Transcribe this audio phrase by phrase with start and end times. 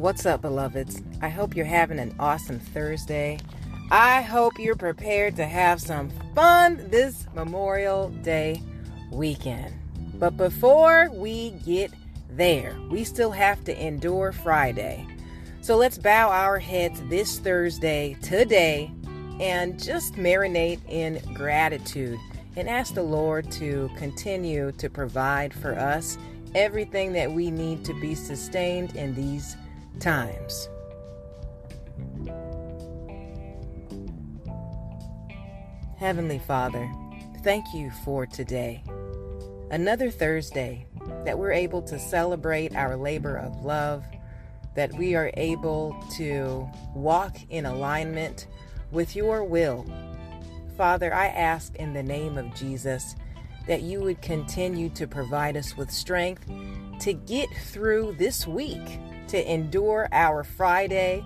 [0.00, 1.02] What's up, beloveds?
[1.20, 3.38] I hope you're having an awesome Thursday.
[3.90, 8.62] I hope you're prepared to have some fun this Memorial Day
[9.12, 9.74] weekend.
[10.14, 11.92] But before we get
[12.30, 15.06] there, we still have to endure Friday.
[15.60, 18.90] So let's bow our heads this Thursday, today,
[19.38, 22.18] and just marinate in gratitude
[22.56, 26.16] and ask the Lord to continue to provide for us
[26.54, 29.58] everything that we need to be sustained in these
[29.98, 30.68] times.
[35.98, 36.90] Heavenly Father,
[37.42, 38.82] thank you for today.
[39.70, 40.86] Another Thursday
[41.24, 44.04] that we're able to celebrate our labor of love,
[44.74, 48.46] that we are able to walk in alignment
[48.90, 49.86] with your will.
[50.76, 53.14] Father, I ask in the name of Jesus
[53.70, 56.44] that you would continue to provide us with strength
[56.98, 61.24] to get through this week, to endure our Friday,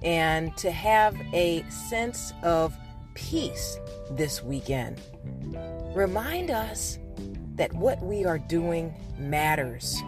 [0.00, 2.72] and to have a sense of
[3.14, 3.80] peace
[4.12, 5.00] this weekend.
[5.96, 7.00] Remind us
[7.56, 10.00] that what we are doing matters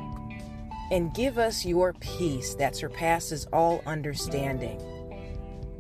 [0.93, 4.81] and give us your peace that surpasses all understanding.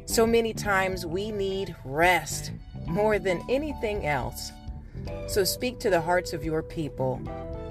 [0.06, 2.50] So many times we need rest
[2.89, 4.50] more than anything else.
[5.26, 7.20] So speak to the hearts of your people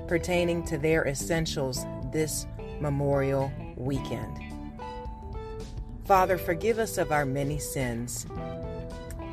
[0.08, 2.46] pertaining to their essentials this
[2.80, 4.40] Memorial Weekend.
[6.06, 8.28] Father, forgive us of our many sins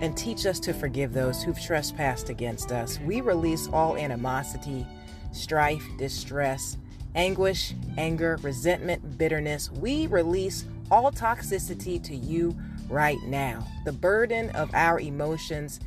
[0.00, 2.98] and teach us to forgive those who've trespassed against us.
[3.00, 4.86] We release all animosity,
[5.32, 6.78] strife, distress,
[7.14, 9.70] anguish, anger, resentment, bitterness.
[9.70, 12.56] We release all toxicity to you
[12.88, 13.66] right now.
[13.84, 15.78] The burden of our emotions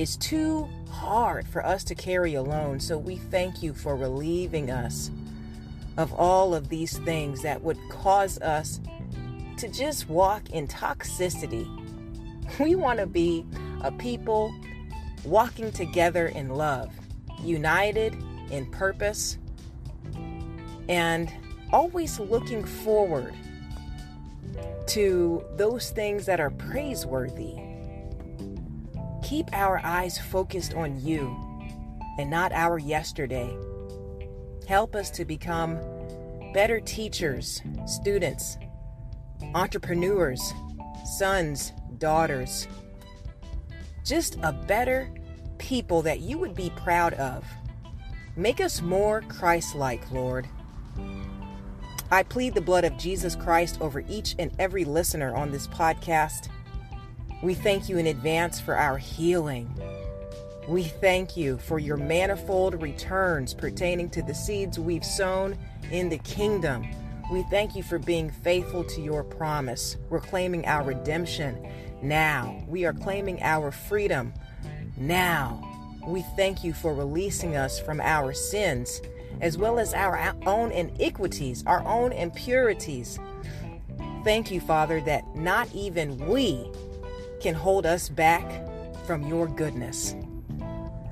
[0.00, 2.80] is too hard for us to carry alone.
[2.80, 5.10] So we thank you for relieving us
[5.98, 8.80] of all of these things that would cause us
[9.58, 11.68] to just walk in toxicity.
[12.58, 13.46] We want to be
[13.80, 14.52] a people
[15.24, 16.90] walking together in love,
[17.44, 18.16] united
[18.50, 19.38] in purpose,
[20.88, 21.32] and
[21.72, 23.34] always looking forward
[24.88, 27.69] to those things that are praiseworthy.
[29.22, 31.36] Keep our eyes focused on you
[32.18, 33.54] and not our yesterday.
[34.66, 35.78] Help us to become
[36.52, 38.58] better teachers, students,
[39.54, 40.52] entrepreneurs,
[41.18, 42.66] sons, daughters,
[44.04, 45.10] just a better
[45.58, 47.44] people that you would be proud of.
[48.36, 50.48] Make us more Christ like, Lord.
[52.10, 56.48] I plead the blood of Jesus Christ over each and every listener on this podcast.
[57.42, 59.74] We thank you in advance for our healing.
[60.68, 65.56] We thank you for your manifold returns pertaining to the seeds we've sown
[65.90, 66.86] in the kingdom.
[67.32, 69.96] We thank you for being faithful to your promise.
[70.10, 71.66] We're claiming our redemption
[72.02, 72.62] now.
[72.68, 74.34] We are claiming our freedom
[74.98, 75.66] now.
[76.06, 79.00] We thank you for releasing us from our sins
[79.40, 83.18] as well as our own iniquities, our own impurities.
[84.24, 86.70] Thank you, Father, that not even we
[87.40, 88.44] can hold us back
[89.06, 90.14] from your goodness.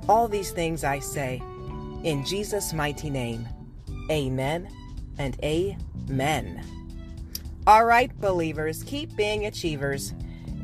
[0.09, 1.43] All these things I say
[2.05, 3.49] in Jesus' mighty name.
[4.11, 4.69] Amen
[5.19, 6.65] and amen.
[7.67, 10.15] All right, believers, keep being achievers.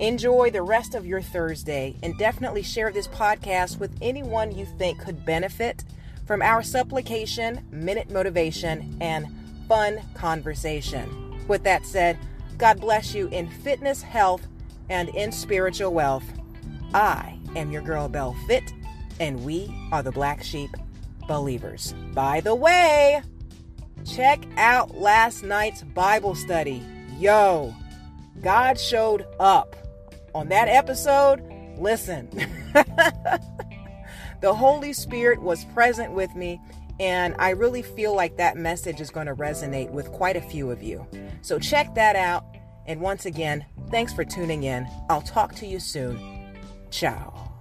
[0.01, 4.99] Enjoy the rest of your Thursday and definitely share this podcast with anyone you think
[4.99, 5.85] could benefit
[6.27, 9.27] from our supplication, minute motivation, and
[9.69, 11.47] fun conversation.
[11.47, 12.19] With that said,
[12.57, 14.47] God bless you in fitness, health,
[14.89, 16.25] and in spiritual wealth.
[16.93, 18.73] I am your girl Bell Fit,
[19.21, 20.71] and we are the Black Sheep
[21.27, 21.95] Believers.
[22.13, 23.23] By the way,
[24.05, 26.83] check out last night's Bible study.
[27.19, 27.75] Yo,
[28.41, 29.77] God showed up.
[30.35, 31.43] On that episode,
[31.79, 32.29] listen.
[34.41, 36.61] the Holy Spirit was present with me,
[36.99, 40.71] and I really feel like that message is going to resonate with quite a few
[40.71, 41.07] of you.
[41.43, 42.45] So check that out.
[42.87, 44.87] And once again, thanks for tuning in.
[45.09, 46.19] I'll talk to you soon.
[46.91, 47.54] Ciao.